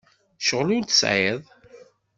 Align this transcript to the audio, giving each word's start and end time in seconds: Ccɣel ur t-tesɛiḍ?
Ccɣel 0.41 0.69
ur 0.75 0.83
t-tesɛiḍ? 0.83 1.41